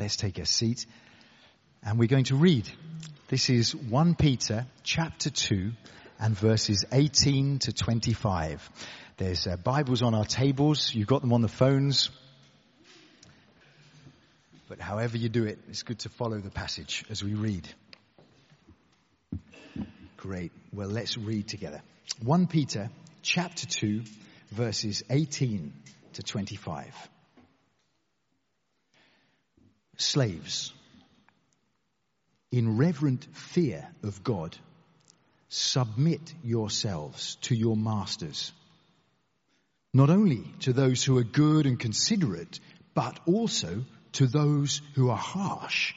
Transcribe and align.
Let's 0.00 0.16
take 0.16 0.38
a 0.38 0.46
seat 0.46 0.86
and 1.82 1.98
we're 1.98 2.08
going 2.08 2.24
to 2.24 2.34
read. 2.34 2.66
This 3.28 3.50
is 3.50 3.76
1 3.76 4.14
Peter 4.14 4.64
chapter 4.82 5.28
2 5.28 5.72
and 6.18 6.34
verses 6.34 6.86
18 6.90 7.58
to 7.58 7.72
25. 7.74 8.70
There's 9.18 9.46
uh, 9.46 9.58
Bibles 9.58 10.00
on 10.00 10.14
our 10.14 10.24
tables. 10.24 10.94
You've 10.94 11.06
got 11.06 11.20
them 11.20 11.34
on 11.34 11.42
the 11.42 11.48
phones. 11.48 12.08
But 14.70 14.80
however 14.80 15.18
you 15.18 15.28
do 15.28 15.44
it, 15.44 15.58
it's 15.68 15.82
good 15.82 15.98
to 15.98 16.08
follow 16.08 16.38
the 16.38 16.50
passage 16.50 17.04
as 17.10 17.22
we 17.22 17.34
read. 17.34 17.68
Great. 20.16 20.52
Well, 20.72 20.88
let's 20.88 21.18
read 21.18 21.46
together. 21.46 21.82
1 22.22 22.46
Peter 22.46 22.88
chapter 23.20 23.66
2 23.66 24.04
verses 24.50 25.02
18 25.10 25.74
to 26.14 26.22
25. 26.22 26.86
Slaves, 30.00 30.72
in 32.50 32.78
reverent 32.78 33.26
fear 33.32 33.86
of 34.02 34.24
God, 34.24 34.56
submit 35.50 36.32
yourselves 36.42 37.36
to 37.42 37.54
your 37.54 37.76
masters, 37.76 38.52
not 39.92 40.08
only 40.08 40.42
to 40.60 40.72
those 40.72 41.04
who 41.04 41.18
are 41.18 41.24
good 41.24 41.66
and 41.66 41.78
considerate, 41.78 42.60
but 42.94 43.20
also 43.26 43.84
to 44.12 44.26
those 44.26 44.80
who 44.94 45.10
are 45.10 45.18
harsh. 45.18 45.92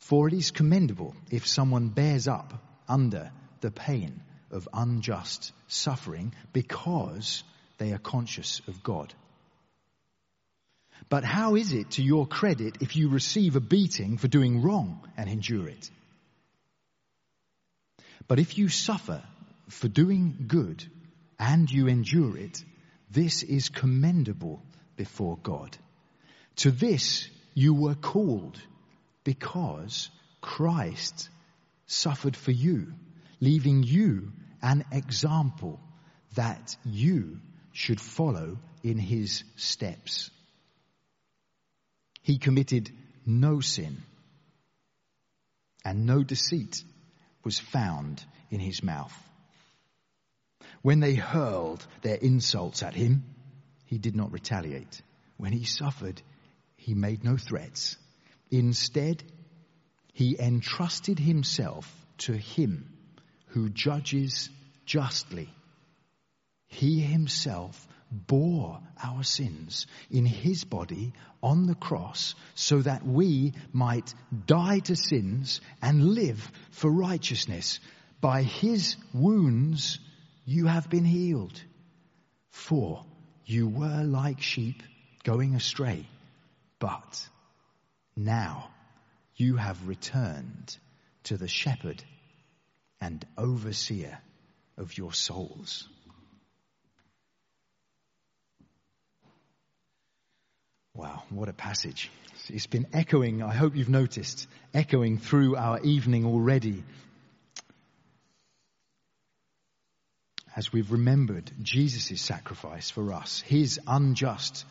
For 0.00 0.28
it 0.28 0.34
is 0.34 0.50
commendable 0.50 1.14
if 1.30 1.46
someone 1.46 1.88
bears 1.88 2.28
up 2.28 2.52
under 2.86 3.32
the 3.62 3.70
pain 3.70 4.20
of 4.50 4.68
unjust 4.74 5.52
suffering 5.68 6.34
because 6.52 7.42
they 7.78 7.92
are 7.92 7.98
conscious 7.98 8.60
of 8.68 8.82
God. 8.82 9.14
But 11.08 11.24
how 11.24 11.54
is 11.54 11.72
it 11.72 11.92
to 11.92 12.02
your 12.02 12.26
credit 12.26 12.78
if 12.80 12.96
you 12.96 13.08
receive 13.08 13.54
a 13.56 13.60
beating 13.60 14.18
for 14.18 14.28
doing 14.28 14.62
wrong 14.62 15.08
and 15.16 15.30
endure 15.30 15.68
it? 15.68 15.90
But 18.26 18.40
if 18.40 18.58
you 18.58 18.68
suffer 18.68 19.22
for 19.68 19.88
doing 19.88 20.46
good 20.48 20.84
and 21.38 21.70
you 21.70 21.86
endure 21.86 22.36
it, 22.36 22.64
this 23.10 23.44
is 23.44 23.68
commendable 23.68 24.62
before 24.96 25.38
God. 25.42 25.76
To 26.56 26.70
this 26.72 27.28
you 27.54 27.74
were 27.74 27.94
called 27.94 28.60
because 29.22 30.10
Christ 30.40 31.28
suffered 31.86 32.36
for 32.36 32.50
you, 32.50 32.94
leaving 33.40 33.84
you 33.84 34.32
an 34.60 34.84
example 34.90 35.80
that 36.34 36.76
you 36.84 37.40
should 37.72 38.00
follow 38.00 38.58
in 38.82 38.98
his 38.98 39.44
steps. 39.56 40.30
He 42.26 42.38
committed 42.38 42.90
no 43.24 43.60
sin 43.60 44.02
and 45.84 46.06
no 46.06 46.24
deceit 46.24 46.82
was 47.44 47.60
found 47.60 48.24
in 48.50 48.58
his 48.58 48.82
mouth. 48.82 49.16
When 50.82 50.98
they 50.98 51.14
hurled 51.14 51.86
their 52.02 52.16
insults 52.16 52.82
at 52.82 52.94
him, 52.94 53.22
he 53.84 53.98
did 53.98 54.16
not 54.16 54.32
retaliate. 54.32 55.00
When 55.36 55.52
he 55.52 55.62
suffered, 55.62 56.20
he 56.76 56.94
made 56.94 57.22
no 57.22 57.36
threats. 57.36 57.96
Instead, 58.50 59.22
he 60.12 60.36
entrusted 60.36 61.20
himself 61.20 61.88
to 62.26 62.32
him 62.32 62.92
who 63.50 63.68
judges 63.68 64.50
justly. 64.84 65.48
He 66.66 66.98
himself 66.98 67.86
bore 68.10 68.80
our 69.02 69.22
sins 69.22 69.86
in 70.10 70.24
his 70.24 70.64
body 70.64 71.12
on 71.42 71.66
the 71.66 71.74
cross 71.74 72.34
so 72.54 72.80
that 72.80 73.04
we 73.06 73.52
might 73.72 74.14
die 74.46 74.78
to 74.80 74.96
sins 74.96 75.60
and 75.82 76.14
live 76.14 76.50
for 76.70 76.90
righteousness. 76.90 77.80
By 78.20 78.42
his 78.42 78.96
wounds 79.12 79.98
you 80.44 80.66
have 80.66 80.88
been 80.88 81.04
healed. 81.04 81.60
For 82.50 83.04
you 83.44 83.68
were 83.68 84.02
like 84.02 84.40
sheep 84.40 84.82
going 85.24 85.54
astray, 85.54 86.08
but 86.78 87.28
now 88.16 88.70
you 89.36 89.56
have 89.56 89.86
returned 89.86 90.76
to 91.24 91.36
the 91.36 91.48
shepherd 91.48 92.02
and 93.00 93.24
overseer 93.36 94.18
of 94.78 94.96
your 94.96 95.12
souls. 95.12 95.88
Wow, 100.96 101.24
what 101.28 101.50
a 101.50 101.52
passage. 101.52 102.10
It's 102.48 102.66
been 102.66 102.86
echoing, 102.94 103.42
I 103.42 103.52
hope 103.52 103.76
you've 103.76 103.90
noticed, 103.90 104.48
echoing 104.72 105.18
through 105.18 105.54
our 105.54 105.78
evening 105.80 106.24
already. 106.24 106.82
As 110.56 110.72
we've 110.72 110.90
remembered 110.90 111.50
Jesus' 111.60 112.22
sacrifice 112.22 112.88
for 112.88 113.12
us, 113.12 113.42
his 113.42 113.78
unjust 113.86 114.64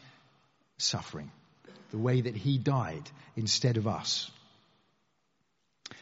suffering, 0.79 1.31
the 1.91 1.99
way 1.99 2.21
that 2.21 2.35
he 2.35 2.57
died 2.57 3.07
instead 3.35 3.77
of 3.77 3.87
us. 3.87 4.31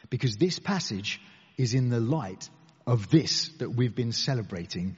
Because 0.10 0.38
this 0.38 0.58
passage 0.58 1.20
is 1.58 1.74
in 1.74 1.90
the 1.90 2.00
light 2.00 2.50
of 2.88 3.10
this 3.10 3.50
that 3.60 3.72
we've 3.72 3.96
been 3.96 4.14
celebrating 4.14 4.96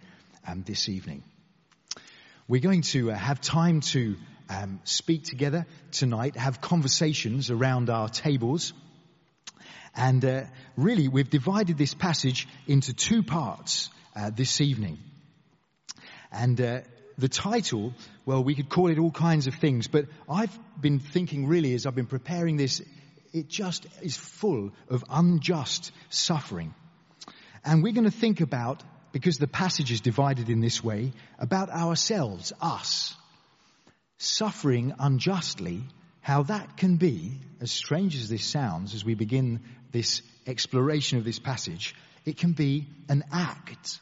um, 0.47 0.61
this 0.61 0.87
evening. 0.87 1.23
We're 2.47 2.61
going 2.61 2.83
to 2.83 3.09
uh, 3.09 3.15
have 3.15 3.41
time 3.41 3.81
to 3.81 4.17
um, 4.49 4.79
speak 4.83 5.23
together 5.23 5.65
tonight, 5.91 6.35
have 6.35 6.61
conversations 6.61 7.51
around 7.51 7.89
our 7.89 8.09
tables. 8.09 8.73
And 9.95 10.23
uh, 10.25 10.43
really, 10.75 11.07
we've 11.07 11.29
divided 11.29 11.77
this 11.77 11.93
passage 11.93 12.47
into 12.67 12.93
two 12.93 13.23
parts 13.23 13.89
uh, 14.15 14.29
this 14.29 14.61
evening. 14.61 14.99
And 16.31 16.59
uh, 16.59 16.81
the 17.17 17.29
title, 17.29 17.93
well, 18.25 18.43
we 18.43 18.55
could 18.55 18.69
call 18.69 18.89
it 18.89 18.99
all 18.99 19.11
kinds 19.11 19.47
of 19.47 19.55
things, 19.55 19.87
but 19.87 20.05
I've 20.29 20.57
been 20.79 20.99
thinking 20.99 21.47
really 21.47 21.73
as 21.73 21.85
I've 21.85 21.95
been 21.95 22.07
preparing 22.07 22.57
this, 22.57 22.81
it 23.33 23.47
just 23.47 23.85
is 24.01 24.17
full 24.17 24.71
of 24.89 25.03
unjust 25.09 25.91
suffering. 26.09 26.73
And 27.63 27.81
we're 27.81 27.93
going 27.93 28.05
to 28.05 28.11
think 28.11 28.41
about, 28.41 28.83
because 29.11 29.37
the 29.37 29.47
passage 29.47 29.91
is 29.91 30.01
divided 30.01 30.49
in 30.49 30.59
this 30.59 30.83
way, 30.83 31.13
about 31.39 31.69
ourselves, 31.69 32.51
us 32.61 33.15
suffering 34.17 34.93
unjustly, 34.99 35.83
how 36.21 36.43
that 36.43 36.77
can 36.77 36.97
be, 36.97 37.33
as 37.61 37.71
strange 37.71 38.15
as 38.15 38.29
this 38.29 38.45
sounds 38.45 38.93
as 38.93 39.05
we 39.05 39.15
begin 39.15 39.61
this 39.91 40.21
exploration 40.47 41.17
of 41.17 41.23
this 41.23 41.39
passage, 41.39 41.95
it 42.25 42.37
can 42.37 42.53
be 42.53 42.87
an 43.09 43.23
act 43.31 43.99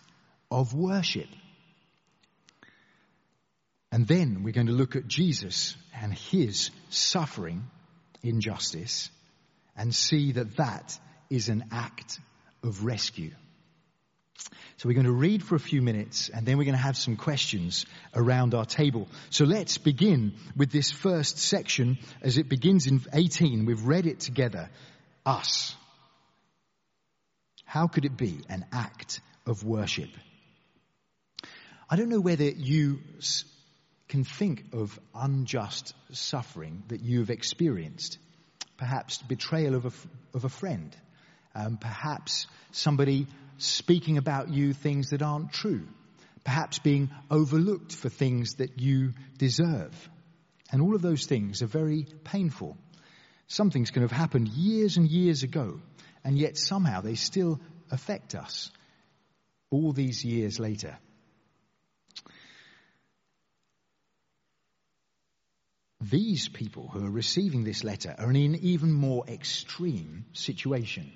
of 0.50 0.74
worship. 0.74 1.28
And 3.92 4.08
then 4.08 4.44
we're 4.44 4.54
going 4.54 4.68
to 4.68 4.74
look 4.74 4.96
at 4.96 5.08
Jesus 5.08 5.76
and 5.94 6.14
his 6.14 6.72
suffering 6.90 7.66
injustice 8.24 9.10
and 9.76 9.94
see 9.94 10.32
that 10.34 10.58
that 10.58 10.98
is 11.30 11.50
an 11.50 11.66
act 11.72 12.20
of 12.64 12.86
rescue. 12.86 13.32
So 14.78 14.90
we're 14.90 14.96
going 14.96 15.06
to 15.06 15.12
read 15.12 15.44
for 15.44 15.56
a 15.56 15.60
few 15.60 15.82
minutes 15.82 16.30
and 16.30 16.46
then 16.46 16.58
we're 16.58 16.66
going 16.66 16.76
to 16.76 16.82
have 16.82 16.98
some 16.98 17.16
questions 17.16 17.86
around 18.14 18.54
our 18.54 18.66
table. 18.66 19.08
So 19.30 19.46
let's 19.46 19.78
begin 19.78 20.34
with 20.56 20.72
this 20.72 20.92
first 20.92 21.38
section 21.38 22.00
as 22.22 22.38
it 22.38 22.50
begins 22.50 22.88
in 22.88 23.02
18. 23.14 23.66
We've 23.66 23.86
read 23.86 24.08
it 24.08 24.20
together. 24.20 24.70
Us. 25.26 25.76
How 27.64 27.88
could 27.88 28.06
it 28.06 28.18
be 28.18 28.42
an 28.50 28.66
act 28.72 29.22
of 29.46 29.64
worship? 29.64 30.10
I 31.90 31.96
don't 31.96 32.10
know 32.10 32.22
whether 32.22 32.44
you 32.44 33.00
can 34.10 34.24
think 34.24 34.66
of 34.74 35.00
unjust 35.16 35.94
suffering 36.12 36.84
that 36.90 37.02
you've 37.02 37.30
experienced. 37.30 38.18
Perhaps 38.78 39.20
betrayal 39.20 39.76
of 39.76 39.86
a, 39.86 39.92
of 40.36 40.44
a 40.46 40.50
friend. 40.50 40.96
Um, 41.56 41.78
perhaps 41.78 42.48
somebody 42.72 43.28
speaking 43.58 44.18
about 44.18 44.50
you 44.50 44.74
things 44.74 45.10
that 45.10 45.22
aren't 45.22 45.52
true, 45.54 45.88
perhaps 46.44 46.80
being 46.80 47.10
overlooked 47.30 47.94
for 47.94 48.10
things 48.10 48.56
that 48.56 48.80
you 48.80 49.14
deserve. 49.38 49.94
And 50.72 50.82
all 50.82 50.96
of 50.96 51.02
those 51.02 51.26
things 51.26 51.62
are 51.62 51.68
very 51.68 52.06
painful. 52.24 52.78
Some 53.48 53.72
things 53.72 53.92
can 53.92 54.02
have 54.02 54.12
happened 54.12 54.48
years 54.48 54.98
and 54.98 55.08
years 55.08 55.44
ago, 55.44 55.80
and 56.24 56.38
yet 56.38 56.58
somehow 56.58 57.02
they 57.02 57.16
still 57.16 57.60
affect 57.92 58.36
us 58.36 58.72
all 59.70 59.92
these 59.92 60.24
years 60.24 60.60
later. 60.60 60.98
These 66.02 66.50
people 66.50 66.90
who 66.90 67.06
are 67.06 67.12
receiving 67.12 67.64
this 67.64 67.84
letter 67.84 68.14
are 68.18 68.30
in 68.30 68.36
an 68.36 68.56
even 68.56 68.92
more 68.92 69.26
extreme 69.28 70.26
situation 70.34 71.12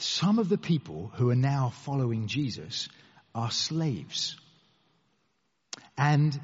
some 0.00 0.38
of 0.38 0.48
the 0.48 0.58
people 0.58 1.12
who 1.14 1.30
are 1.30 1.36
now 1.36 1.72
following 1.84 2.26
Jesus 2.26 2.88
are 3.34 3.50
slaves. 3.50 4.36
And 5.96 6.38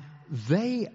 they 0.48 0.88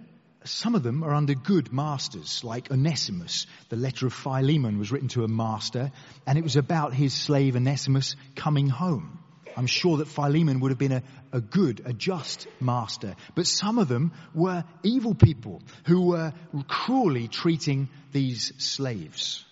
some 0.44 0.74
of 0.74 0.82
them 0.82 1.04
are 1.04 1.14
under 1.14 1.34
good 1.34 1.72
masters, 1.72 2.42
like 2.42 2.70
Onesimus. 2.70 3.46
The 3.68 3.76
letter 3.76 4.06
of 4.06 4.12
Philemon 4.12 4.78
was 4.78 4.90
written 4.90 5.08
to 5.08 5.22
a 5.22 5.28
master, 5.28 5.92
and 6.26 6.36
it 6.36 6.42
was 6.42 6.56
about 6.56 6.92
his 6.92 7.14
slave 7.14 7.54
Onesimus 7.54 8.16
coming 8.34 8.68
home. 8.68 9.20
I'm 9.56 9.66
sure 9.66 9.98
that 9.98 10.08
Philemon 10.08 10.60
would 10.60 10.70
have 10.70 10.78
been 10.78 10.92
a, 10.92 11.02
a 11.32 11.40
good, 11.40 11.82
a 11.84 11.92
just 11.92 12.48
master. 12.60 13.14
But 13.34 13.46
some 13.46 13.78
of 13.78 13.86
them 13.86 14.12
were 14.34 14.64
evil 14.82 15.14
people 15.14 15.62
who 15.86 16.08
were 16.08 16.32
cruelly 16.66 17.28
treating 17.28 17.88
these 18.12 18.52
slaves. 18.58 19.44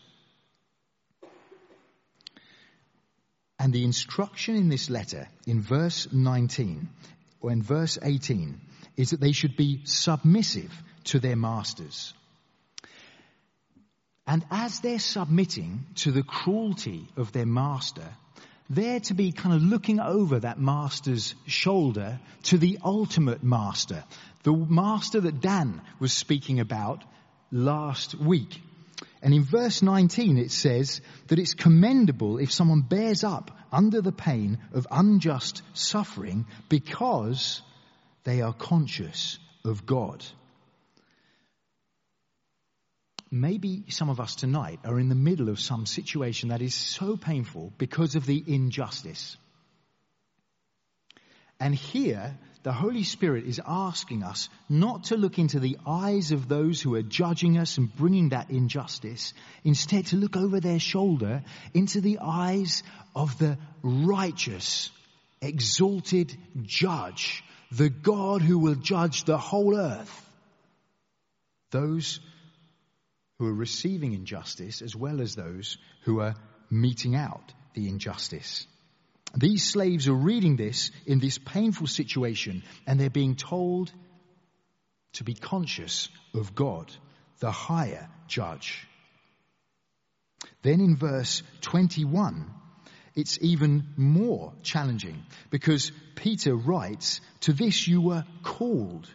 And 3.71 3.75
the 3.77 3.85
instruction 3.85 4.57
in 4.57 4.69
this 4.69 4.91
letter, 4.91 5.29
in 5.47 5.61
verse 5.61 6.09
19, 6.11 6.89
or 7.41 7.53
in 7.53 7.63
verse 7.63 8.01
18, 8.03 8.61
is 8.97 9.11
that 9.11 9.21
they 9.21 9.31
should 9.31 9.57
be 9.57 9.83
submissive 9.85 10.73
to 11.05 11.21
their 11.21 11.37
masters. 11.37 12.13
And 14.27 14.45
as 14.51 14.81
they're 14.81 14.99
submitting 14.99 15.87
to 15.99 16.11
the 16.11 16.25
cruelty 16.25 17.07
of 17.17 17.31
their 17.31 17.47
master, 17.47 18.09
they're 18.69 18.99
to 18.99 19.15
be 19.15 19.31
kind 19.31 19.55
of 19.55 19.63
looking 19.63 20.01
over 20.01 20.41
that 20.41 20.59
master's 20.59 21.37
shoulder 21.47 22.19
to 22.43 22.59
the 22.59 22.81
ultimate 22.85 23.45
master, 23.45 24.03
the 24.43 24.53
master 24.53 25.21
that 25.21 25.41
Dan 25.41 25.81
was 26.01 26.13
speaking 26.13 26.59
about 26.59 27.05
last 27.53 28.17
week. 28.17 28.61
And 29.23 29.35
in 29.35 29.45
verse 29.45 29.83
19 29.83 30.39
it 30.39 30.51
says 30.51 31.01
that 31.29 31.39
it's 31.39 31.55
commendable 31.55 32.39
if 32.39 32.53
someone 32.53 32.83
bears 32.83 33.23
up 33.23 33.51
under 33.71 34.01
the 34.01 34.13
pain 34.13 34.59
of 34.73 34.87
unjust 34.91 35.63
suffering 35.75 36.47
because 36.69 37.63
they 38.25 38.41
are 38.41 38.53
conscious 38.53 39.39
of 39.65 39.87
God. 39.87 40.25
Maybe 43.31 43.85
some 43.89 44.11
of 44.11 44.19
us 44.19 44.35
tonight 44.35 44.81
are 44.85 44.99
in 44.99 45.09
the 45.09 45.15
middle 45.15 45.51
of 45.51 45.61
some 45.61 45.87
situation 45.87 46.49
that 46.49 46.63
is 46.63 46.75
so 46.75 47.17
painful 47.17 47.73
because 47.79 48.17
of 48.17 48.27
the 48.27 48.43
injustice. 48.45 49.37
And 51.61 51.75
here, 51.75 52.37
the 52.63 52.73
Holy 52.73 53.05
Spirit 53.05 53.47
is 53.47 53.61
asking 53.67 54.23
us 54.23 54.49
not 54.69 55.05
to 55.05 55.17
look 55.17 55.39
into 55.39 55.61
the 55.61 55.79
eyes 55.87 56.33
of 56.33 56.49
those 56.49 56.81
who 56.81 56.95
are 56.95 57.03
judging 57.03 57.57
us 57.57 57.79
and 57.79 57.95
bringing 57.97 58.31
that 58.31 58.51
injustice, 58.51 59.33
instead 59.65 60.07
to 60.07 60.17
look 60.17 60.37
over 60.37 60.61
their 60.61 60.79
shoulder 60.79 61.43
into 61.73 62.01
the 62.01 62.19
eyes 62.21 62.83
of 63.15 63.39
the 63.39 63.57
righteous, 63.83 64.91
exalted 65.41 66.37
judge 66.63 67.43
the 67.73 67.89
God 67.89 68.43
who 68.43 68.59
will 68.59 68.75
judge 68.75 69.25
the 69.25 69.39
whole 69.39 69.77
earth. 69.77 70.27
Those 71.71 72.21
who 73.39 73.47
are 73.47 73.55
receiving 73.55 74.13
injustice 74.13 74.83
as 74.83 74.95
well 74.95 75.21
as 75.21 75.35
those 75.35 75.79
who 76.03 76.21
are 76.21 76.35
meting 76.69 77.15
out 77.15 77.53
the 77.75 77.89
injustice. 77.89 78.67
These 79.37 79.65
slaves 79.65 80.09
are 80.09 80.15
reading 80.15 80.57
this 80.57 80.91
in 81.07 81.21
this 81.21 81.39
painful 81.39 81.87
situation 81.87 82.63
and 82.87 82.99
they're 82.99 83.11
being 83.11 83.37
told 83.37 83.93
to 85.15 85.25
be 85.25 85.35
conscious 85.35 86.09
of 86.35 86.55
God, 86.55 86.93
the 87.39 87.51
higher 87.51 88.09
judge. 88.27 88.87
Then 90.63 90.81
in 90.81 90.97
verse 90.97 91.43
21, 91.63 92.51
it's 93.15 93.39
even 93.41 93.89
more 93.97 94.53
challenging 94.63 95.25
because 95.51 95.93
Peter 96.17 96.55
writes, 96.55 97.21
to 97.41 97.53
this 97.53 97.87
you 97.87 98.01
were 98.01 98.25
called 98.43 99.09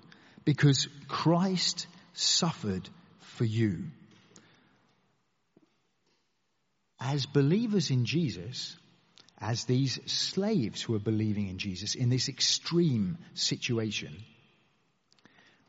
because 0.44 0.88
Christ 1.07 1.88
suffered 2.13 2.89
for 3.19 3.45
you. 3.45 3.85
As 7.00 7.25
believers 7.25 7.91
in 7.91 8.06
Jesus, 8.06 8.75
as 9.45 9.65
these 9.65 10.00
slaves 10.07 10.81
who 10.81 10.95
are 10.95 11.00
believing 11.12 11.50
in 11.50 11.59
Jesus 11.59 11.94
in 11.94 12.09
this 12.09 12.30
extreme 12.30 13.19
situation, 13.36 14.24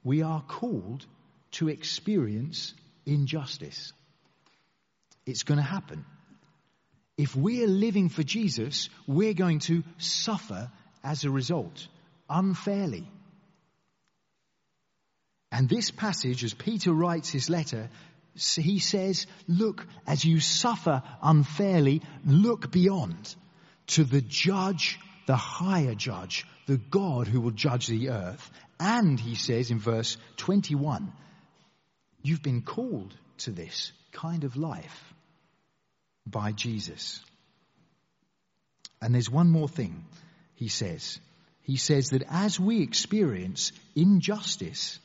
we 0.03 0.23
are 0.23 0.41
called 0.41 1.05
to 1.51 1.69
experience 1.69 2.73
injustice. 3.05 3.93
It's 5.27 5.43
going 5.43 5.59
to 5.59 5.63
happen. 5.63 6.07
If 7.19 7.37
we're 7.37 7.67
living 7.67 8.09
for 8.09 8.23
Jesus, 8.23 8.89
we're 9.07 9.35
going 9.35 9.59
to 9.71 9.85
suffer 9.99 10.71
as 11.05 11.25
a 11.25 11.31
result, 11.31 11.87
unfairly. 12.31 13.07
And 15.53 15.69
this 15.69 15.91
passage, 15.91 16.45
as 16.45 16.55
Peter 16.55 16.93
writes 16.93 17.29
his 17.29 17.51
letter, 17.51 17.91
he 18.35 18.79
says, 18.79 19.27
look, 19.47 19.87
as 20.07 20.25
you 20.25 20.41
suffer 20.41 21.03
unfairly, 21.23 22.01
look 22.25 22.71
beyond 22.71 23.37
to 23.89 24.05
the 24.05 24.21
judge, 24.21 24.99
the 25.27 25.37
higher 25.37 25.95
judge, 25.95 26.47
the 26.67 26.77
God 26.77 27.29
who 27.29 27.41
will 27.41 27.53
judge 27.53 27.87
the 27.87 28.11
earth. 28.11 28.51
And 28.79 29.19
he 29.19 29.35
says 29.35 29.71
in 29.71 29.79
verse 29.79 30.17
21, 30.37 31.13
you've 32.23 32.43
been 32.43 32.63
called 32.63 33.15
to 33.39 33.53
this 33.53 33.93
kind 34.13 34.45
of 34.45 34.57
life 34.57 35.15
by 36.27 36.53
Jesus. 36.53 37.21
And 39.01 39.15
there's 39.15 39.31
one 39.31 39.51
more 39.51 39.69
thing 39.69 40.05
he 40.55 40.69
says. 40.69 41.21
He 41.63 41.77
says 41.77 42.11
that 42.11 42.25
as 42.31 42.59
we 42.59 42.83
experience 42.83 43.73
injustice, 43.95 44.99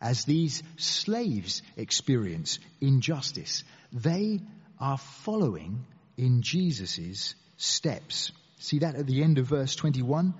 as 0.00 0.24
these 0.24 0.62
slaves 0.76 1.62
experience 1.76 2.58
injustice, 2.80 3.64
they 3.92 4.40
are 4.80 4.98
following 4.98 5.86
in 6.16 6.42
Jesus' 6.42 7.34
steps. 7.58 8.32
See 8.58 8.78
that 8.78 8.94
at 8.94 9.06
the 9.06 9.22
end 9.22 9.38
of 9.38 9.46
verse 9.46 9.76
21? 9.76 10.34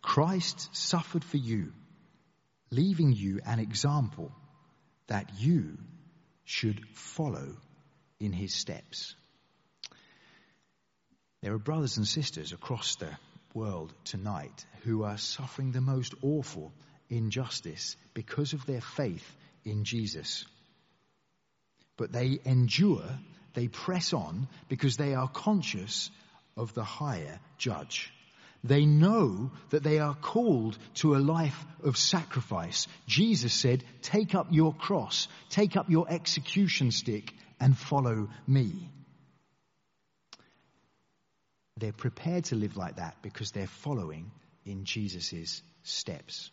Christ 0.00 0.74
suffered 0.74 1.22
for 1.22 1.36
you, 1.36 1.72
leaving 2.70 3.12
you 3.12 3.40
an 3.44 3.58
example 3.60 4.32
that 5.08 5.30
you 5.38 5.76
should 6.44 6.80
follow 6.94 7.56
in 8.18 8.32
his 8.32 8.54
steps. 8.54 9.14
There 11.42 11.52
are 11.52 11.58
brothers 11.58 11.96
and 11.96 12.06
sisters 12.06 12.52
across 12.52 12.96
the 12.96 13.10
world 13.54 13.92
tonight 14.04 14.64
who 14.82 15.02
are 15.02 15.18
suffering 15.18 15.72
the 15.72 15.80
most 15.80 16.14
awful 16.22 16.72
injustice 17.10 17.96
because 18.14 18.52
of 18.52 18.64
their 18.64 18.80
faith 18.80 19.36
in 19.64 19.84
Jesus. 19.84 20.44
But 21.96 22.12
they 22.12 22.38
endure, 22.44 23.04
they 23.54 23.68
press 23.68 24.12
on 24.12 24.48
because 24.68 24.96
they 24.96 25.14
are 25.14 25.28
conscious 25.28 26.10
of 26.56 26.74
the 26.74 26.84
higher 26.84 27.38
judge. 27.58 28.12
They 28.64 28.84
know 28.86 29.50
that 29.70 29.82
they 29.82 29.98
are 29.98 30.14
called 30.14 30.78
to 30.94 31.16
a 31.16 31.18
life 31.18 31.64
of 31.82 31.96
sacrifice. 31.96 32.86
Jesus 33.06 33.52
said, 33.52 33.82
take 34.02 34.34
up 34.34 34.48
your 34.50 34.72
cross, 34.72 35.26
take 35.50 35.76
up 35.76 35.90
your 35.90 36.06
execution 36.08 36.92
stick 36.92 37.32
and 37.58 37.76
follow 37.76 38.28
me. 38.46 38.88
They're 41.78 41.92
prepared 41.92 42.44
to 42.46 42.54
live 42.54 42.76
like 42.76 42.96
that 42.96 43.16
because 43.22 43.50
they're 43.50 43.66
following 43.66 44.30
in 44.64 44.84
Jesus' 44.84 45.62
steps. 45.82 46.50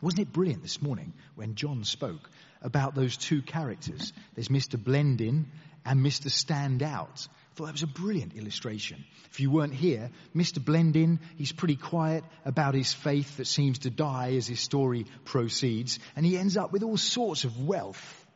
Wasn't 0.00 0.20
it 0.20 0.32
brilliant 0.32 0.62
this 0.62 0.80
morning 0.80 1.12
when 1.34 1.56
John 1.56 1.82
spoke 1.82 2.30
about 2.62 2.94
those 2.94 3.16
two 3.16 3.42
characters? 3.42 4.12
There's 4.36 4.48
Mr. 4.48 4.82
Blend 4.82 5.20
In 5.20 5.46
and 5.88 6.04
Mr. 6.04 6.30
Stand 6.30 6.82
Out. 6.82 7.26
I 7.26 7.54
thought 7.54 7.66
that 7.66 7.72
was 7.72 7.82
a 7.82 7.86
brilliant 7.86 8.34
illustration. 8.34 9.06
If 9.30 9.40
you 9.40 9.50
weren't 9.50 9.72
here, 9.72 10.10
Mr. 10.36 10.62
Blend 10.62 10.96
In, 10.96 11.18
he's 11.38 11.50
pretty 11.50 11.76
quiet 11.76 12.24
about 12.44 12.74
his 12.74 12.92
faith 12.92 13.38
that 13.38 13.46
seems 13.46 13.80
to 13.80 13.90
die 13.90 14.34
as 14.36 14.46
his 14.46 14.60
story 14.60 15.06
proceeds, 15.24 15.98
and 16.14 16.26
he 16.26 16.36
ends 16.36 16.58
up 16.58 16.72
with 16.72 16.82
all 16.82 16.98
sorts 16.98 17.44
of 17.44 17.66
wealth. 17.66 18.26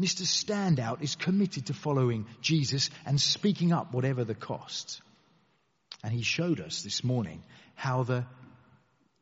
Mr. 0.00 0.22
Standout 0.22 1.02
is 1.02 1.16
committed 1.16 1.66
to 1.66 1.74
following 1.74 2.24
Jesus 2.40 2.88
and 3.04 3.20
speaking 3.20 3.74
up 3.74 3.92
whatever 3.92 4.24
the 4.24 4.34
cost. 4.34 5.02
And 6.02 6.14
he 6.14 6.22
showed 6.22 6.60
us 6.60 6.80
this 6.80 7.04
morning 7.04 7.42
how 7.74 8.04
the 8.04 8.24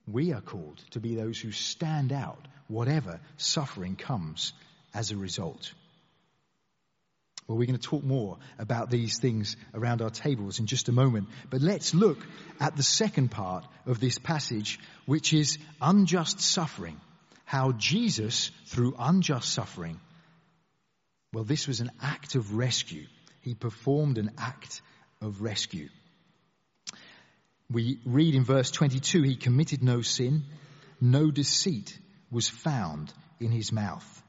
we 0.06 0.32
are 0.32 0.40
called 0.40 0.78
to 0.92 1.00
be 1.00 1.16
those 1.16 1.40
who 1.40 1.50
stand 1.50 2.12
out 2.12 2.46
whatever 2.68 3.20
suffering 3.36 3.96
comes 3.96 4.52
as 4.94 5.10
a 5.10 5.16
result. 5.16 5.72
Well, 7.48 7.56
we're 7.56 7.66
going 7.66 7.78
to 7.78 7.88
talk 7.88 8.04
more 8.04 8.36
about 8.58 8.90
these 8.90 9.18
things 9.18 9.56
around 9.72 10.02
our 10.02 10.10
tables 10.10 10.60
in 10.60 10.66
just 10.66 10.90
a 10.90 10.92
moment. 10.92 11.28
But 11.48 11.62
let's 11.62 11.94
look 11.94 12.18
at 12.60 12.76
the 12.76 12.82
second 12.82 13.30
part 13.30 13.64
of 13.86 14.00
this 14.00 14.18
passage, 14.18 14.78
which 15.06 15.32
is 15.32 15.56
unjust 15.80 16.40
suffering. 16.40 17.00
How 17.46 17.72
Jesus, 17.72 18.50
through 18.66 18.96
unjust 18.98 19.50
suffering, 19.50 19.98
well, 21.32 21.44
this 21.44 21.66
was 21.66 21.80
an 21.80 21.90
act 22.02 22.34
of 22.34 22.54
rescue. 22.54 23.06
He 23.40 23.54
performed 23.54 24.18
an 24.18 24.32
act 24.36 24.82
of 25.22 25.40
rescue. 25.40 25.88
We 27.70 27.98
read 28.04 28.34
in 28.34 28.44
verse 28.44 28.70
22, 28.70 29.22
he 29.22 29.36
committed 29.36 29.82
no 29.82 30.02
sin, 30.02 30.44
no 31.00 31.30
deceit 31.30 31.98
was 32.30 32.48
found 32.48 33.12
in 33.40 33.50
his 33.50 33.72
mouth. 33.72 34.22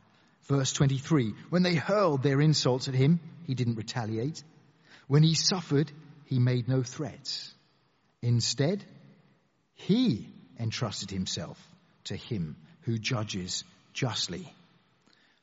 Verse 0.49 0.73
23, 0.73 1.35
when 1.51 1.61
they 1.61 1.75
hurled 1.75 2.23
their 2.23 2.41
insults 2.41 2.87
at 2.87 2.95
him, 2.95 3.19
he 3.45 3.53
didn't 3.53 3.75
retaliate. 3.75 4.43
When 5.07 5.21
he 5.21 5.35
suffered, 5.35 5.91
he 6.25 6.39
made 6.39 6.67
no 6.67 6.81
threats. 6.81 7.53
Instead, 8.23 8.83
he 9.75 10.27
entrusted 10.59 11.11
himself 11.11 11.63
to 12.05 12.15
him 12.15 12.55
who 12.81 12.97
judges 12.97 13.63
justly. 13.93 14.51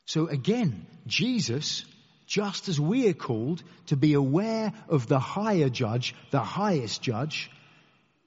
So 0.05 0.27
again, 0.27 0.85
Jesus, 1.05 1.85
just 2.25 2.67
as 2.67 2.77
we 2.77 3.07
are 3.07 3.13
called 3.13 3.63
to 3.87 3.95
be 3.95 4.13
aware 4.13 4.73
of 4.89 5.07
the 5.07 5.19
higher 5.19 5.69
judge, 5.69 6.15
the 6.31 6.43
highest 6.43 7.01
judge, 7.01 7.49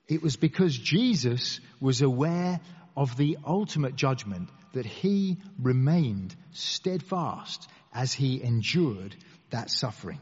it 0.08 0.22
was 0.22 0.36
because 0.36 0.76
Jesus 0.76 1.60
was 1.78 2.00
aware 2.00 2.58
of 2.96 3.18
the 3.18 3.36
ultimate 3.46 3.96
judgment 3.96 4.48
that 4.72 4.86
he 4.86 5.38
remained 5.58 6.34
steadfast 6.52 7.68
as 7.92 8.12
he 8.12 8.42
endured 8.42 9.14
that 9.50 9.70
suffering. 9.70 10.20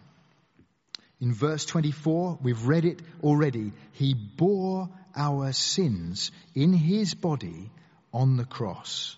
In 1.20 1.34
verse 1.34 1.64
24, 1.64 2.38
we've 2.42 2.66
read 2.66 2.84
it 2.84 3.02
already. 3.22 3.72
He 3.92 4.14
bore 4.14 4.88
our 5.16 5.52
sins 5.52 6.30
in 6.54 6.72
his 6.72 7.14
body 7.14 7.70
on 8.12 8.36
the 8.36 8.44
cross 8.44 9.16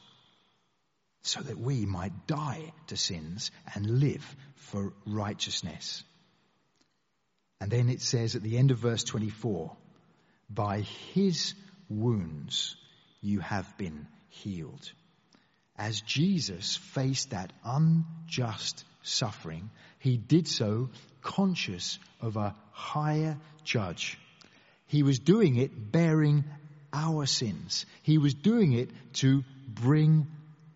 so 1.22 1.40
that 1.40 1.58
we 1.58 1.84
might 1.84 2.26
die 2.26 2.72
to 2.87 2.96
sins 2.96 3.50
and 3.75 4.00
live 4.00 4.25
for 4.54 4.94
righteousness. 5.04 6.02
And 7.60 7.70
then 7.70 7.90
it 7.90 8.00
says 8.00 8.34
at 8.34 8.42
the 8.42 8.56
end 8.56 8.70
of 8.70 8.78
verse 8.78 9.04
24, 9.04 9.76
by 10.49 10.80
his 11.12 11.54
wounds 11.90 12.76
you 13.20 13.40
have 13.40 13.76
been 13.76 14.06
healed. 14.28 14.90
As 15.80 16.02
Jesus 16.02 16.76
faced 16.76 17.30
that 17.30 17.54
unjust 17.64 18.84
suffering, 19.02 19.70
he 19.99 20.18
did 20.18 20.46
so 20.46 20.90
conscious 21.22 21.99
of 22.20 22.37
a 22.37 22.54
higher 22.70 23.38
judge. 23.64 24.18
He 24.88 25.02
was 25.02 25.18
doing 25.18 25.56
it 25.56 25.90
bearing 25.90 26.44
our 26.92 27.25
sins. 27.25 27.87
He 28.02 28.18
was 28.18 28.34
doing 28.34 28.75
it 28.75 28.90
to 29.14 29.42
bring 29.66 30.26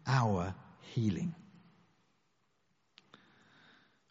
our 0.07 0.55
healing. 0.95 1.35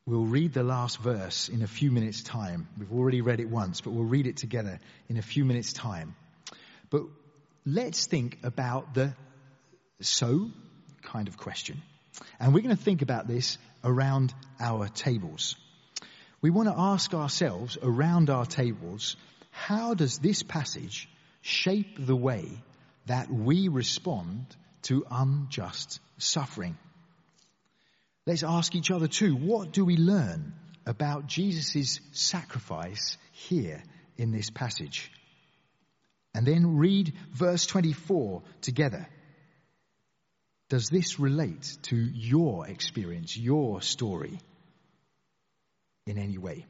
We'll 0.06 0.26
read 0.26 0.54
the 0.54 0.62
last 0.62 1.00
verse 1.00 1.50
in 1.50 1.64
a 1.64 1.68
few 1.68 1.90
minutes' 1.90 2.22
time. 2.22 2.68
We've 2.78 2.94
already 2.94 3.22
read 3.22 3.40
it 3.40 3.50
once, 3.50 3.82
but 3.82 3.94
we'll 3.94 4.04
read 4.04 4.28
it 4.28 4.38
together 4.38 4.80
in 5.10 5.18
a 5.18 5.24
few 5.24 5.44
minutes' 5.44 5.74
time. 5.74 6.16
But 6.92 7.06
let's 7.66 8.06
think 8.06 8.38
about 8.44 8.94
the 8.94 9.16
so 10.00 10.52
kind 11.04 11.28
of 11.28 11.38
question. 11.38 11.82
And 12.40 12.54
we're 12.54 12.62
going 12.62 12.76
to 12.76 12.82
think 12.84 13.02
about 13.02 13.28
this 13.28 13.58
around 13.84 14.34
our 14.60 14.88
tables. 14.88 15.56
We 16.42 16.50
want 16.50 16.70
to 16.70 16.76
ask 16.78 17.14
ourselves 17.14 17.78
around 17.82 18.30
our 18.30 18.46
tables, 18.46 19.16
how 19.52 19.94
does 19.94 20.20
this 20.20 20.44
passage 20.44 21.08
shape 21.42 21.98
the 21.98 22.16
way 22.16 22.48
that 23.06 23.32
we 23.32 23.68
respond 23.68 24.46
to 24.84 25.06
unjust 25.10 26.00
suffering? 26.18 26.78
Let's 28.26 28.44
ask 28.44 28.76
each 28.76 28.92
other 28.92 29.08
too, 29.08 29.36
what 29.36 29.72
do 29.72 29.86
we 29.86 29.98
learn 29.98 30.54
about 30.86 31.28
Jesus' 31.28 32.00
sacrifice 32.12 33.18
here 33.32 33.84
in 34.18 34.32
this 34.32 34.50
passage? 34.50 35.12
And 36.34 36.46
then 36.46 36.78
read 36.78 37.14
verse 37.32 37.66
24 37.66 38.42
together. 38.62 39.08
Does 40.74 40.90
this 40.90 41.20
relate 41.20 41.78
to 41.84 41.96
your 41.96 42.68
experience, 42.68 43.38
your 43.38 43.84
story 43.84 44.40
in 46.08 46.18
any 46.18 46.40
way? 46.40 46.66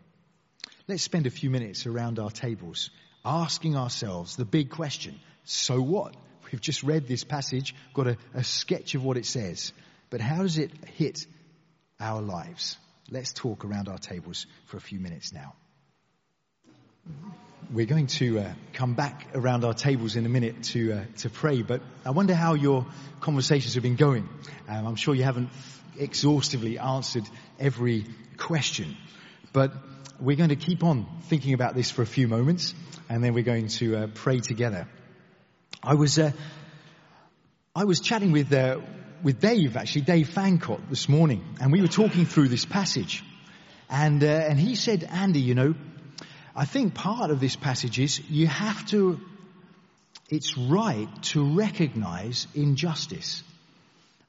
Let's 0.90 1.04
spend 1.04 1.26
a 1.26 1.30
few 1.30 1.50
minutes 1.50 1.88
around 1.88 2.20
our 2.20 2.30
tables 2.30 2.90
asking 3.24 3.78
ourselves 3.78 4.36
the 4.36 4.44
big 4.44 4.72
question, 4.72 5.18
so 5.46 5.82
what? 5.82 6.18
We've 6.52 6.60
just 6.60 6.84
read 6.84 7.08
this 7.08 7.24
passage, 7.24 7.74
got 7.94 8.08
a, 8.08 8.18
a 8.34 8.44
sketch 8.44 8.94
of 8.94 9.06
what 9.06 9.16
it 9.16 9.26
says, 9.26 9.72
but 10.10 10.20
how 10.20 10.42
does 10.42 10.58
it 10.58 10.72
hit 10.86 11.26
our 11.98 12.22
lives? 12.22 12.78
Let's 13.10 13.32
talk 13.32 13.64
around 13.64 13.88
our 13.88 14.00
tables 14.00 14.48
for 14.66 14.76
a 14.76 14.82
few 14.82 15.00
minutes 15.00 15.32
now. 15.32 15.54
We're 17.72 17.86
going 17.86 18.08
to 18.08 18.40
uh, 18.40 18.54
come 18.74 18.94
back 18.94 19.28
around 19.34 19.64
our 19.64 19.74
tables 19.74 20.16
in 20.16 20.26
a 20.26 20.30
minute 20.30 20.64
to 20.74 20.94
uh, 20.94 21.06
to 21.18 21.30
pray, 21.30 21.62
but 21.62 21.82
I 22.06 22.12
wonder 22.12 22.36
how 22.36 22.56
your 22.56 22.86
conversations 23.20 23.76
have 23.76 23.84
been 23.84 23.96
going. 23.96 24.28
Um, 24.68 24.88
I'm 24.88 24.96
sure 24.96 25.16
you 25.16 25.24
haven't 25.24 25.50
exhaustively 25.98 26.78
answered 26.78 27.24
every 27.60 28.06
question, 28.38 28.98
but 29.54 29.72
we're 30.20 30.36
going 30.36 30.50
to 30.50 30.56
keep 30.56 30.84
on 30.84 31.08
thinking 31.24 31.54
about 31.54 31.76
this 31.76 31.90
for 31.92 32.02
a 32.02 32.06
few 32.06 32.28
moments, 32.28 32.74
and 33.10 33.24
then 33.24 33.34
we're 33.34 33.44
going 33.44 33.68
to 33.68 33.96
uh, 33.96 34.08
pray 34.14 34.40
together. 34.40 34.88
I 35.82 35.94
was 35.94 36.20
uh, 36.20 36.32
I 37.76 37.86
was 37.86 38.00
chatting 38.00 38.32
with 38.32 38.52
uh, 38.52 38.80
with 39.24 39.40
Dave 39.40 39.78
actually, 39.78 40.02
Dave 40.02 40.30
Fancott 40.30 40.90
this 40.90 41.08
morning, 41.08 41.44
and 41.62 41.72
we 41.72 41.82
were 41.82 41.88
talking 41.88 42.26
through 42.26 42.50
this 42.50 42.66
passage, 42.66 43.24
and 43.90 44.24
uh, 44.24 44.28
and 44.28 44.60
he 44.60 44.76
said, 44.76 45.04
Andy, 45.04 45.42
you 45.42 45.56
know 45.56 45.76
I 46.56 46.66
think 46.66 46.94
part 46.94 47.32
of 47.32 47.40
this 47.40 47.56
passage 47.56 48.00
is 48.00 48.22
you 48.30 48.48
have 48.48 48.86
to, 48.88 49.20
it's 50.30 50.58
right 50.58 51.08
to 51.24 51.56
recognize 51.56 52.48
injustice. 52.54 53.44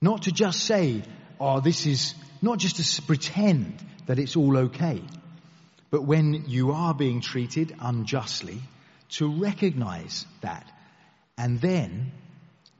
Not 0.00 0.22
to 0.22 0.32
just 0.32 0.60
say, 0.60 1.02
oh, 1.38 1.60
this 1.60 1.86
is, 1.86 2.14
not 2.40 2.58
just 2.58 2.76
to 2.96 3.02
pretend 3.02 3.84
that 4.06 4.18
it's 4.18 4.36
all 4.36 4.56
okay. 4.56 5.02
But 5.90 6.04
when 6.04 6.44
you 6.48 6.72
are 6.72 6.94
being 6.94 7.20
treated 7.20 7.76
unjustly, 7.78 8.60
to 9.10 9.28
recognize 9.40 10.26
that 10.40 10.68
and 11.38 11.60
then 11.60 12.12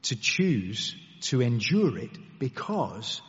to 0.03 0.15
choose 0.15 0.95
to 1.21 1.41
endure 1.41 1.97
it 1.97 2.11
because 2.39 3.21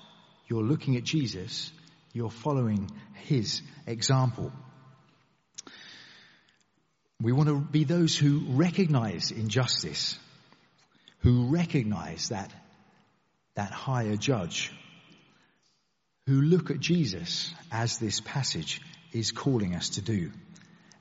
you're 0.48 0.62
looking 0.62 0.96
at 0.96 1.04
Jesus, 1.04 1.70
you're 2.12 2.30
following 2.30 2.90
his 3.14 3.62
example. 3.86 4.50
We 7.22 7.32
want 7.32 7.48
to 7.48 7.58
be 7.58 7.84
those 7.84 8.16
who 8.16 8.42
recognize 8.48 9.30
injustice, 9.30 10.18
who 11.20 11.46
recognize 11.46 12.28
that, 12.28 12.50
that 13.54 13.70
higher 13.70 14.16
judge, 14.16 14.70
who 16.26 16.42
look 16.42 16.70
at 16.70 16.80
Jesus 16.80 17.54
as 17.72 17.98
this 17.98 18.20
passage 18.20 18.82
is 19.12 19.32
calling 19.32 19.74
us 19.74 19.90
to 19.90 20.02
do. 20.02 20.30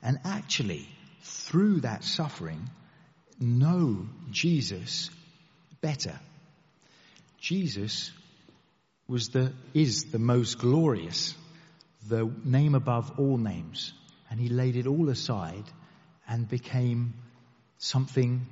And 0.02 0.18
actually, 0.24 0.88
through 1.22 1.80
that 1.80 2.02
suffering, 2.02 2.70
know 3.38 4.08
Jesus 4.30 5.10
better. 5.82 6.18
Jesus 7.38 8.10
was 9.06 9.28
the, 9.28 9.52
is 9.74 10.04
the 10.04 10.18
most 10.18 10.58
glorious, 10.58 11.34
the 12.08 12.30
name 12.44 12.74
above 12.74 13.18
all 13.18 13.36
names. 13.36 13.92
And 14.30 14.40
he 14.40 14.48
laid 14.48 14.76
it 14.76 14.86
all 14.86 15.10
aside 15.10 15.64
and 16.28 16.48
became 16.48 17.14
something 17.78 18.46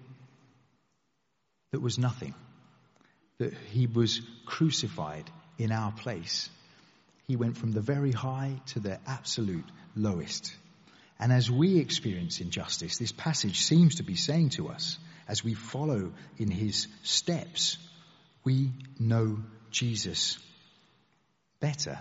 that 1.73 1.81
was 1.81 1.99
nothing. 1.99 2.35
That 3.39 3.55
he 3.73 3.87
was 3.87 4.21
crucified 4.47 5.29
in 5.59 5.73
our 5.73 5.93
place. 5.93 6.49
He 7.27 7.37
went 7.37 7.57
from 7.57 7.73
the 7.73 7.81
very 7.81 8.13
high 8.13 8.61
to 8.67 8.81
the 8.81 8.99
absolute 9.07 9.65
lowest. 9.97 10.55
And 11.19 11.33
as 11.33 11.51
we 11.51 11.79
experience 11.79 12.41
injustice, 12.41 12.99
this 12.99 13.13
passage 13.13 13.61
seems 13.61 13.97
to 13.97 14.03
be 14.03 14.15
saying 14.15 14.51
to 14.51 14.69
us, 14.69 14.99
as 15.27 15.43
we 15.43 15.55
follow 15.55 16.13
in 16.37 16.51
his 16.51 16.87
steps, 17.03 17.79
we 18.45 18.71
know 18.99 19.39
Jesus 19.71 20.39
better. 21.61 21.99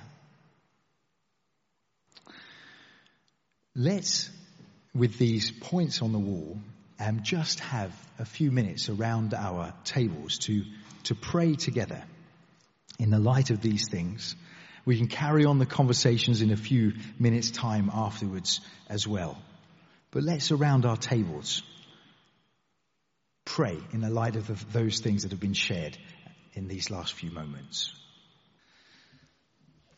Let's 3.75 4.29
with 4.95 5.17
these 5.17 5.51
points 5.51 6.01
on 6.01 6.11
the 6.11 6.19
wall 6.19 6.57
and 6.99 7.23
just 7.23 7.59
have 7.59 7.91
a 8.19 8.25
few 8.25 8.51
minutes 8.51 8.89
around 8.89 9.33
our 9.33 9.73
tables 9.83 10.37
to, 10.39 10.63
to 11.03 11.15
pray 11.15 11.55
together 11.55 12.03
in 12.99 13.09
the 13.09 13.19
light 13.19 13.49
of 13.49 13.61
these 13.61 13.89
things. 13.89 14.35
We 14.85 14.97
can 14.97 15.07
carry 15.07 15.45
on 15.45 15.59
the 15.59 15.65
conversations 15.65 16.41
in 16.41 16.51
a 16.51 16.57
few 16.57 16.93
minutes 17.17 17.51
time 17.51 17.89
afterwards 17.93 18.61
as 18.87 19.07
well. 19.07 19.41
But 20.11 20.23
let's 20.23 20.51
around 20.51 20.85
our 20.85 20.97
tables 20.97 21.63
pray 23.45 23.77
in 23.91 24.01
the 24.01 24.09
light 24.09 24.35
of 24.35 24.47
the, 24.47 24.65
those 24.71 24.99
things 24.99 25.23
that 25.23 25.31
have 25.31 25.39
been 25.39 25.53
shared 25.53 25.97
in 26.53 26.67
these 26.67 26.91
last 26.91 27.13
few 27.13 27.31
moments. 27.31 27.91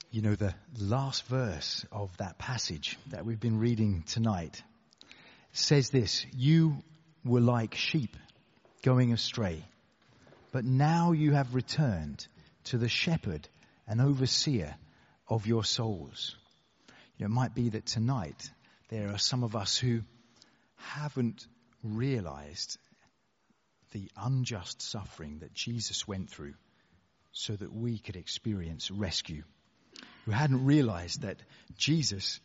You 0.10 0.22
know, 0.22 0.36
the 0.36 0.56
last 0.80 1.26
verse 1.26 1.86
of 1.92 2.16
that 2.18 2.38
passage 2.38 2.98
that 3.08 3.26
we've 3.26 3.40
been 3.40 3.60
reading 3.60 4.04
tonight 4.08 4.64
says 5.58 5.90
this, 5.90 6.26
you 6.36 6.84
were 7.24 7.42
like 7.42 7.76
sheep 7.76 8.16
going 8.84 9.14
astray, 9.14 9.64
but 10.52 10.66
now 10.66 11.12
you 11.12 11.34
have 11.34 11.56
returned 11.56 12.28
to 12.66 12.78
the 12.78 12.90
shepherd 12.90 13.48
and 13.88 14.02
overseer 14.02 14.76
of 15.28 15.48
your 15.48 15.64
souls. 15.64 16.36
You 17.18 17.26
know, 17.26 17.32
it 17.32 17.36
might 17.36 17.56
be 17.56 17.70
that 17.70 17.86
tonight 17.86 18.50
there 18.90 19.10
are 19.10 19.18
some 19.18 19.44
of 19.44 19.56
us 19.56 19.78
who 19.78 20.02
haven't 20.76 21.46
realized 21.84 22.78
the 23.92 24.10
unjust 24.18 24.82
suffering 24.82 25.40
that 25.40 25.54
Jesus 25.54 26.08
went 26.08 26.30
through 26.30 26.56
so 27.32 27.56
that 27.56 27.74
we 27.74 27.98
could 27.98 28.16
experience 28.16 28.92
rescue. 28.92 29.44
Who 30.26 30.32
hadn't 30.32 30.66
realized 30.66 31.22
that 31.22 31.38
Jesus 31.78 32.40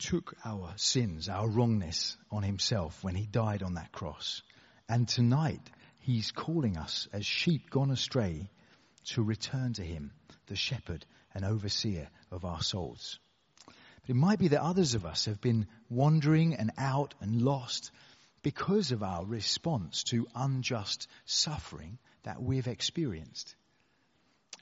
took 0.00 0.34
our 0.44 0.72
sins, 0.76 1.28
our 1.28 1.48
wrongness 1.48 2.16
on 2.30 2.42
himself 2.42 3.04
when 3.04 3.14
he 3.14 3.26
died 3.26 3.62
on 3.62 3.74
that 3.74 3.92
cross. 3.92 4.42
And 4.88 5.06
tonight 5.06 5.70
he's 6.00 6.32
calling 6.32 6.76
us 6.76 7.06
as 7.12 7.24
sheep 7.24 7.70
gone 7.70 7.90
astray 7.90 8.50
to 9.12 9.22
return 9.22 9.74
to 9.74 9.82
him, 9.82 10.12
the 10.46 10.56
shepherd 10.56 11.04
and 11.34 11.44
overseer 11.44 12.08
of 12.30 12.44
our 12.44 12.62
souls. 12.62 13.18
But 13.66 14.10
it 14.10 14.16
might 14.16 14.38
be 14.38 14.48
that 14.48 14.62
others 14.62 14.94
of 14.94 15.04
us 15.04 15.26
have 15.26 15.40
been 15.40 15.66
wandering 15.88 16.54
and 16.54 16.72
out 16.78 17.14
and 17.20 17.42
lost 17.42 17.90
because 18.42 18.90
of 18.92 19.02
our 19.02 19.24
response 19.24 20.02
to 20.04 20.26
unjust 20.34 21.06
suffering 21.26 21.98
that 22.22 22.42
we've 22.42 22.66
experienced. 22.66 23.54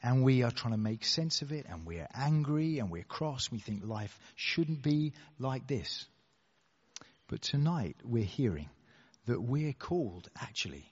And 0.03 0.23
we 0.23 0.43
are 0.43 0.51
trying 0.51 0.75
to 0.75 0.79
make 0.79 1.05
sense 1.05 1.43
of 1.43 1.53
it 1.53 1.67
and 1.69 1.85
we're 1.85 2.09
angry 2.15 2.79
and 2.79 2.91
we're 2.91 3.03
cross. 3.03 3.51
We 3.51 3.59
think 3.59 3.85
life 3.85 4.19
shouldn't 4.37 4.83
be 4.83 5.13
like 5.39 5.67
this. 5.67 6.07
But 7.29 7.43
tonight 7.43 7.97
we're 8.05 8.25
hearing 8.25 8.69
that 9.27 9.41
we're 9.41 9.73
called 9.73 10.29
actually 10.41 10.87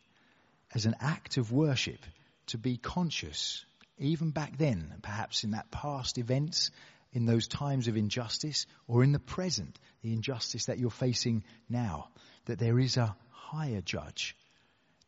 as 0.75 0.87
an 0.87 0.97
act 1.01 1.37
of 1.37 1.53
worship 1.53 2.01
to 2.49 2.59
be 2.59 2.77
conscious, 2.77 3.65
even 3.99 4.31
back 4.31 4.59
then, 4.59 4.93
perhaps 5.03 5.45
in 5.45 5.53
that 5.53 5.71
past 5.71 6.19
events, 6.19 6.71
in 7.13 7.25
those 7.25 7.49
times 7.49 7.89
of 7.89 7.97
injustice, 7.97 8.67
or 8.87 9.03
in 9.03 9.13
the 9.13 9.19
present, 9.19 9.79
the 10.03 10.13
injustice 10.13 10.67
that 10.67 10.79
you're 10.79 10.91
facing 10.91 11.45
now, 11.69 12.09
that 12.45 12.59
there 12.59 12.79
is 12.79 12.97
a 12.97 13.17
higher 13.31 13.81
judge, 13.81 14.37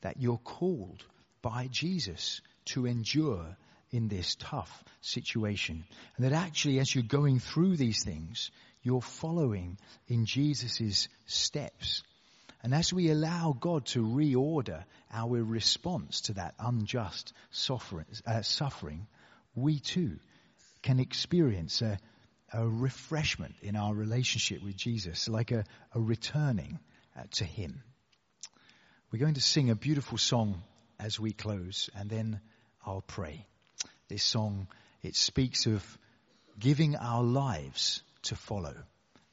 that 0.00 0.20
you're 0.20 0.38
called 0.38 1.04
by 1.42 1.68
Jesus 1.70 2.40
to 2.64 2.86
endure 2.86 3.56
in 3.90 4.08
this 4.08 4.36
tough 4.36 4.84
situation. 5.00 5.84
And 6.16 6.24
that 6.24 6.32
actually, 6.32 6.78
as 6.78 6.94
you're 6.94 7.04
going 7.04 7.40
through 7.40 7.76
these 7.76 8.04
things, 8.04 8.50
you're 8.82 9.02
following 9.02 9.78
in 10.06 10.26
Jesus' 10.26 11.08
steps. 11.26 12.02
And 12.62 12.74
as 12.74 12.92
we 12.92 13.10
allow 13.10 13.56
God 13.58 13.86
to 13.86 14.02
reorder 14.02 14.84
our 15.12 15.42
response 15.42 16.22
to 16.22 16.34
that 16.34 16.54
unjust 16.58 17.32
suffering, 17.50 18.06
uh, 18.26 18.42
suffering 18.42 19.06
we 19.54 19.78
too 19.78 20.18
can 20.82 21.00
experience 21.00 21.82
a, 21.82 21.98
a, 22.52 22.66
refreshment 22.66 23.54
in 23.62 23.76
our 23.76 23.94
relationship 23.94 24.62
with 24.62 24.76
Jesus, 24.76 25.28
like 25.28 25.50
a, 25.50 25.64
a 25.92 26.00
returning 26.00 26.78
uh, 27.16 27.22
to 27.32 27.44
Him. 27.44 27.82
We're 29.10 29.18
going 29.18 29.34
to 29.34 29.40
sing 29.40 29.70
a 29.70 29.74
beautiful 29.74 30.18
song 30.18 30.62
as 30.98 31.18
we 31.18 31.32
close, 31.32 31.90
and 31.94 32.10
then 32.10 32.40
I'll 32.84 33.00
pray. 33.00 33.46
This 34.08 34.24
song, 34.24 34.68
it 35.02 35.14
speaks 35.14 35.66
of 35.66 35.84
giving 36.58 36.96
our 36.96 37.22
lives 37.22 38.02
to 38.22 38.36
follow, 38.36 38.74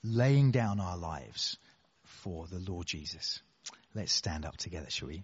laying 0.03 0.51
down 0.51 0.79
our 0.79 0.97
lives 0.97 1.57
for 2.03 2.45
the 2.47 2.59
Lord 2.59 2.85
Jesus. 2.85 3.41
Let's 3.93 4.11
stand 4.11 4.45
up 4.45 4.57
together, 4.57 4.89
shall 4.89 5.07
we? 5.07 5.23